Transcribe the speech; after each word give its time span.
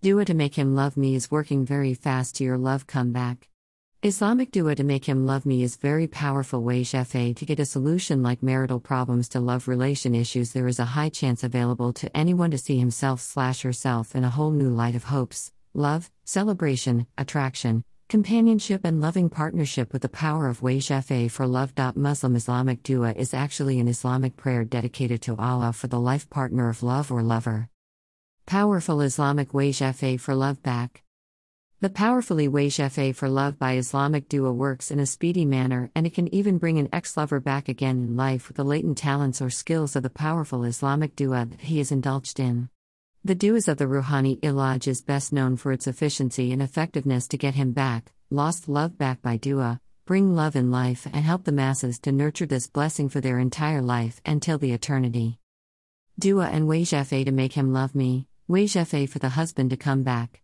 Dua 0.00 0.24
to 0.24 0.34
make 0.34 0.54
him 0.54 0.76
love 0.76 0.96
me 0.96 1.16
is 1.16 1.28
working 1.28 1.64
very 1.64 1.92
fast 1.92 2.36
to 2.36 2.44
your 2.44 2.56
love 2.56 2.86
comeback. 2.86 3.48
Islamic 4.04 4.52
dua 4.52 4.76
to 4.76 4.84
make 4.84 5.04
him 5.06 5.26
love 5.26 5.44
me 5.44 5.64
is 5.64 5.74
very 5.74 6.06
powerful 6.06 6.62
way 6.62 6.84
shafe 6.84 7.34
to 7.34 7.44
get 7.44 7.58
a 7.58 7.64
solution 7.64 8.22
like 8.22 8.40
marital 8.40 8.78
problems 8.78 9.28
to 9.30 9.40
love 9.40 9.66
relation 9.66 10.14
issues 10.14 10.52
there 10.52 10.68
is 10.68 10.78
a 10.78 10.84
high 10.84 11.08
chance 11.08 11.42
available 11.42 11.92
to 11.94 12.16
anyone 12.16 12.52
to 12.52 12.58
see 12.58 12.78
himself 12.78 13.20
slash 13.20 13.62
herself 13.62 14.14
in 14.14 14.22
a 14.22 14.30
whole 14.30 14.52
new 14.52 14.70
light 14.70 14.94
of 14.94 15.02
hopes, 15.02 15.52
love, 15.74 16.12
celebration, 16.24 17.08
attraction, 17.18 17.82
companionship 18.08 18.82
and 18.84 19.00
loving 19.00 19.28
partnership 19.28 19.92
with 19.92 20.02
the 20.02 20.08
power 20.08 20.46
of 20.46 20.62
way 20.62 20.78
shafe 20.78 21.28
for 21.32 21.44
love. 21.44 21.72
Muslim 21.96 22.36
Islamic 22.36 22.84
dua 22.84 23.14
is 23.14 23.34
actually 23.34 23.80
an 23.80 23.88
Islamic 23.88 24.36
prayer 24.36 24.64
dedicated 24.64 25.22
to 25.22 25.34
Allah 25.34 25.72
for 25.72 25.88
the 25.88 25.98
life 25.98 26.30
partner 26.30 26.68
of 26.68 26.84
love 26.84 27.10
or 27.10 27.20
lover. 27.20 27.68
Powerful 28.48 29.02
Islamic 29.02 29.52
way 29.52 29.72
shafe 29.72 30.18
for 30.22 30.34
love 30.34 30.62
back. 30.62 31.02
The 31.82 31.90
powerfully 31.90 32.48
way 32.48 32.70
shafe 32.70 33.14
for 33.14 33.28
love 33.28 33.58
by 33.58 33.76
Islamic 33.76 34.26
dua 34.26 34.50
works 34.54 34.90
in 34.90 34.98
a 34.98 35.04
speedy 35.04 35.44
manner 35.44 35.90
and 35.94 36.06
it 36.06 36.14
can 36.14 36.34
even 36.34 36.56
bring 36.56 36.78
an 36.78 36.88
ex 36.90 37.14
lover 37.18 37.40
back 37.40 37.68
again 37.68 37.98
in 37.98 38.16
life 38.16 38.48
with 38.48 38.56
the 38.56 38.64
latent 38.64 38.96
talents 38.96 39.42
or 39.42 39.50
skills 39.50 39.96
of 39.96 40.02
the 40.02 40.08
powerful 40.08 40.64
Islamic 40.64 41.14
dua 41.14 41.44
that 41.44 41.60
he 41.60 41.78
is 41.78 41.92
indulged 41.92 42.40
in. 42.40 42.70
The 43.22 43.34
duas 43.34 43.68
of 43.68 43.76
the 43.76 43.84
Ruhani 43.84 44.40
Ilaj 44.40 44.88
is 44.88 45.02
best 45.02 45.30
known 45.30 45.58
for 45.58 45.70
its 45.70 45.86
efficiency 45.86 46.50
and 46.50 46.62
effectiveness 46.62 47.28
to 47.28 47.36
get 47.36 47.54
him 47.54 47.72
back, 47.72 48.14
lost 48.30 48.66
love 48.66 48.96
back 48.96 49.20
by 49.20 49.36
dua, 49.36 49.78
bring 50.06 50.34
love 50.34 50.56
in 50.56 50.70
life 50.70 51.04
and 51.04 51.22
help 51.22 51.44
the 51.44 51.52
masses 51.52 51.98
to 51.98 52.12
nurture 52.12 52.46
this 52.46 52.66
blessing 52.66 53.10
for 53.10 53.20
their 53.20 53.38
entire 53.38 53.82
life 53.82 54.22
until 54.24 54.56
the 54.56 54.72
eternity. 54.72 55.38
Dua 56.18 56.46
and 56.46 56.66
Wajafe 56.66 57.26
to 57.26 57.30
make 57.30 57.52
him 57.52 57.74
love 57.74 57.94
me, 57.94 58.26
Wajafe 58.48 59.06
for 59.10 59.18
the 59.18 59.28
husband 59.28 59.68
to 59.68 59.76
come 59.76 60.02
back. 60.02 60.40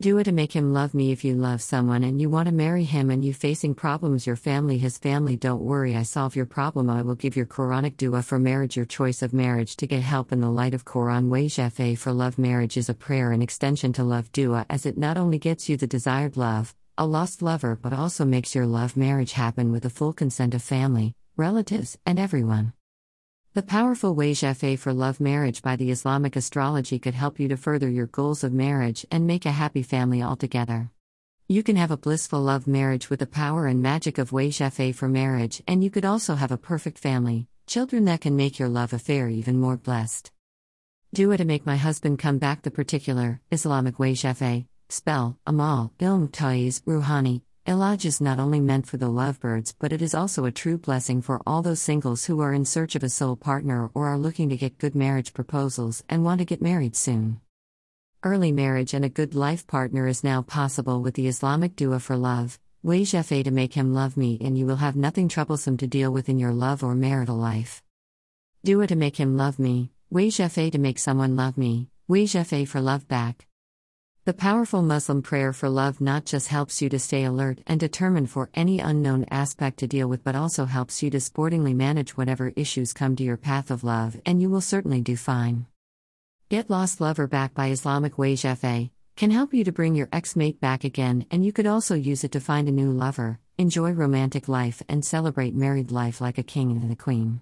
Do 0.00 0.16
it 0.16 0.24
to 0.24 0.32
make 0.32 0.54
him 0.54 0.72
love 0.72 0.94
me 0.94 1.12
if 1.12 1.24
you 1.24 1.34
love 1.34 1.60
someone 1.60 2.02
and 2.02 2.18
you 2.18 2.30
want 2.30 2.48
to 2.48 2.54
marry 2.54 2.84
him 2.84 3.10
and 3.10 3.22
you 3.22 3.34
facing 3.34 3.74
problems 3.74 4.26
your 4.26 4.36
family 4.36 4.78
his 4.78 4.96
family 4.96 5.36
don't 5.36 5.60
worry 5.60 5.94
I 5.94 6.04
solve 6.04 6.36
your 6.36 6.46
problem 6.46 6.88
I 6.88 7.02
will 7.02 7.16
give 7.16 7.36
your 7.36 7.44
Quranic 7.44 7.98
dua 7.98 8.22
for 8.22 8.38
marriage 8.38 8.76
your 8.76 8.86
choice 8.86 9.20
of 9.20 9.34
marriage 9.34 9.76
to 9.76 9.86
get 9.86 10.00
help 10.00 10.32
in 10.32 10.40
the 10.40 10.50
light 10.50 10.72
of 10.72 10.86
Quran 10.86 11.28
Wajafe 11.28 11.98
for 11.98 12.12
love 12.14 12.38
marriage 12.38 12.78
is 12.78 12.88
a 12.88 12.94
prayer 12.94 13.32
and 13.32 13.42
extension 13.42 13.92
to 13.94 14.04
love 14.04 14.32
dua 14.32 14.64
as 14.70 14.86
it 14.86 14.96
not 14.96 15.18
only 15.18 15.38
gets 15.38 15.68
you 15.68 15.76
the 15.76 15.86
desired 15.86 16.38
love 16.38 16.74
a 16.96 17.04
lost 17.06 17.42
lover 17.42 17.76
but 17.76 17.92
also 17.92 18.24
makes 18.24 18.54
your 18.54 18.66
love 18.66 18.96
marriage 18.96 19.32
happen 19.32 19.70
with 19.70 19.82
the 19.82 19.90
full 19.90 20.14
consent 20.14 20.54
of 20.54 20.62
family 20.62 21.14
relatives 21.36 21.98
and 22.06 22.18
everyone 22.18 22.72
the 23.58 23.62
powerful 23.64 24.14
Wajafe 24.14 24.78
for 24.78 24.92
love 24.92 25.18
marriage 25.18 25.62
by 25.62 25.74
the 25.74 25.90
Islamic 25.90 26.36
astrology 26.36 26.96
could 27.00 27.14
help 27.14 27.40
you 27.40 27.48
to 27.48 27.56
further 27.56 27.88
your 27.90 28.06
goals 28.06 28.44
of 28.44 28.52
marriage 28.52 29.04
and 29.10 29.26
make 29.26 29.44
a 29.44 29.50
happy 29.50 29.82
family 29.82 30.22
altogether. 30.22 30.92
You 31.48 31.64
can 31.64 31.74
have 31.74 31.90
a 31.90 31.96
blissful 31.96 32.40
love 32.40 32.68
marriage 32.68 33.10
with 33.10 33.18
the 33.18 33.26
power 33.26 33.66
and 33.66 33.82
magic 33.82 34.16
of 34.16 34.30
Wajafe 34.30 34.94
for 34.94 35.08
marriage, 35.08 35.60
and 35.66 35.82
you 35.82 35.90
could 35.90 36.04
also 36.04 36.36
have 36.36 36.52
a 36.52 36.56
perfect 36.56 37.00
family, 37.00 37.48
children 37.66 38.04
that 38.04 38.20
can 38.20 38.36
make 38.36 38.60
your 38.60 38.68
love 38.68 38.92
affair 38.92 39.28
even 39.28 39.58
more 39.58 39.76
blessed. 39.76 40.30
Dua 41.12 41.36
to 41.36 41.44
make 41.44 41.66
my 41.66 41.76
husband 41.76 42.20
come 42.20 42.38
back 42.38 42.62
the 42.62 42.70
particular, 42.70 43.40
Islamic 43.50 43.96
Wajafe, 43.96 44.66
spell, 44.88 45.36
Amal, 45.48 45.92
Ilm 45.98 46.30
Taiz, 46.30 46.80
Ruhani, 46.82 47.42
Ilaj 47.68 48.06
is 48.06 48.18
not 48.18 48.40
only 48.40 48.60
meant 48.60 48.86
for 48.86 48.96
the 48.96 49.10
lovebirds, 49.10 49.74
but 49.78 49.92
it 49.92 50.00
is 50.00 50.14
also 50.14 50.46
a 50.46 50.50
true 50.50 50.78
blessing 50.78 51.20
for 51.20 51.42
all 51.46 51.60
those 51.60 51.82
singles 51.82 52.24
who 52.24 52.40
are 52.40 52.54
in 52.54 52.64
search 52.64 52.94
of 52.94 53.02
a 53.02 53.10
soul 53.10 53.36
partner 53.36 53.90
or 53.92 54.06
are 54.06 54.16
looking 54.16 54.48
to 54.48 54.56
get 54.56 54.78
good 54.78 54.94
marriage 54.94 55.34
proposals 55.34 56.02
and 56.08 56.24
want 56.24 56.38
to 56.38 56.46
get 56.46 56.62
married 56.62 56.96
soon. 56.96 57.42
Early 58.22 58.52
marriage 58.52 58.94
and 58.94 59.04
a 59.04 59.10
good 59.10 59.34
life 59.34 59.66
partner 59.66 60.06
is 60.06 60.24
now 60.24 60.40
possible 60.40 61.02
with 61.02 61.12
the 61.12 61.28
Islamic 61.28 61.76
dua 61.76 62.00
for 62.00 62.16
love. 62.16 62.58
Wajafe 62.82 63.44
to 63.44 63.50
make 63.50 63.74
him 63.74 63.92
love 63.92 64.16
me, 64.16 64.38
and 64.40 64.56
you 64.56 64.64
will 64.64 64.76
have 64.76 64.96
nothing 64.96 65.28
troublesome 65.28 65.76
to 65.76 65.86
deal 65.86 66.10
with 66.10 66.30
in 66.30 66.38
your 66.38 66.54
love 66.54 66.82
or 66.82 66.94
marital 66.94 67.36
life. 67.36 67.82
Dua 68.64 68.86
to 68.86 68.96
make 68.96 69.18
him 69.18 69.36
love 69.36 69.58
me. 69.58 69.90
Wajafe 70.10 70.72
to 70.72 70.78
make 70.78 70.98
someone 70.98 71.36
love 71.36 71.58
me. 71.58 71.90
Wajafe 72.08 72.66
for 72.66 72.80
love 72.80 73.06
back. 73.08 73.47
The 74.28 74.34
powerful 74.34 74.82
Muslim 74.82 75.22
prayer 75.22 75.54
for 75.54 75.70
love 75.70 76.02
not 76.02 76.26
just 76.26 76.48
helps 76.48 76.82
you 76.82 76.90
to 76.90 76.98
stay 76.98 77.24
alert 77.24 77.60
and 77.66 77.80
determined 77.80 78.28
for 78.28 78.50
any 78.52 78.78
unknown 78.78 79.24
aspect 79.30 79.78
to 79.78 79.86
deal 79.86 80.06
with, 80.06 80.22
but 80.22 80.36
also 80.36 80.66
helps 80.66 81.02
you 81.02 81.08
to 81.08 81.18
sportingly 81.18 81.72
manage 81.72 82.14
whatever 82.14 82.52
issues 82.54 82.92
come 82.92 83.16
to 83.16 83.24
your 83.24 83.38
path 83.38 83.70
of 83.70 83.84
love, 83.84 84.20
and 84.26 84.42
you 84.42 84.50
will 84.50 84.60
certainly 84.60 85.00
do 85.00 85.16
fine. 85.16 85.64
Get 86.50 86.68
Lost 86.68 87.00
Lover 87.00 87.26
Back 87.26 87.54
by 87.54 87.70
Islamic 87.70 88.18
Way 88.18 88.36
Jafe 88.36 88.90
can 89.16 89.30
help 89.30 89.54
you 89.54 89.64
to 89.64 89.72
bring 89.72 89.94
your 89.94 90.10
ex 90.12 90.36
mate 90.36 90.60
back 90.60 90.84
again, 90.84 91.24
and 91.30 91.42
you 91.42 91.50
could 91.50 91.66
also 91.66 91.94
use 91.94 92.22
it 92.22 92.32
to 92.32 92.38
find 92.38 92.68
a 92.68 92.70
new 92.70 92.92
lover, 92.92 93.38
enjoy 93.56 93.92
romantic 93.92 94.46
life, 94.46 94.82
and 94.90 95.06
celebrate 95.06 95.54
married 95.54 95.90
life 95.90 96.20
like 96.20 96.36
a 96.36 96.42
king 96.42 96.72
and 96.72 96.92
a 96.92 96.96
queen. 96.96 97.40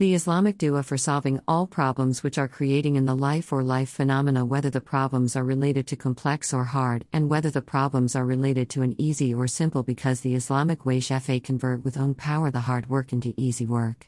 The 0.00 0.14
Islamic 0.14 0.58
dua 0.58 0.84
for 0.84 0.96
solving 0.96 1.40
all 1.48 1.66
problems 1.66 2.22
which 2.22 2.38
are 2.38 2.46
creating 2.46 2.94
in 2.94 3.06
the 3.06 3.16
life 3.16 3.52
or 3.52 3.64
life 3.64 3.88
phenomena, 3.88 4.44
whether 4.44 4.70
the 4.70 4.80
problems 4.80 5.34
are 5.34 5.42
related 5.42 5.88
to 5.88 5.96
complex 5.96 6.54
or 6.54 6.62
hard, 6.62 7.04
and 7.12 7.28
whether 7.28 7.50
the 7.50 7.62
problems 7.62 8.14
are 8.14 8.24
related 8.24 8.70
to 8.70 8.82
an 8.82 8.94
easy 8.96 9.34
or 9.34 9.48
simple, 9.48 9.82
because 9.82 10.20
the 10.20 10.36
Islamic 10.36 10.86
way 10.86 11.00
Shafe 11.00 11.42
convert 11.42 11.84
with 11.84 11.98
own 11.98 12.14
power 12.14 12.48
the 12.52 12.60
hard 12.60 12.88
work 12.88 13.12
into 13.12 13.34
easy 13.36 13.66
work. 13.66 14.06